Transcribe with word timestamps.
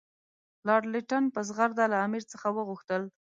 لارډ 0.67 0.83
لیټن 0.93 1.23
په 1.35 1.39
زغرده 1.47 1.85
له 1.91 1.97
امیر 2.05 2.23
څخه 2.31 2.47
وغوښتل. 2.51 3.01